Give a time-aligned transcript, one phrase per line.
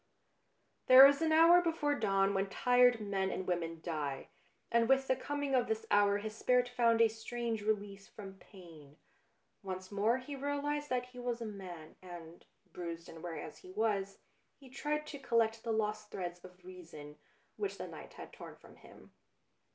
[0.87, 4.29] There is an hour before dawn when tired men and women die,
[4.71, 8.97] and with the coming of this hour his spirit found a strange release from pain.
[9.61, 13.69] Once more he realised that he was a man, and, bruised and weary as he
[13.69, 14.17] was,
[14.59, 17.17] he tried to collect the lost threads of reason,
[17.57, 19.11] which the night had torn from him.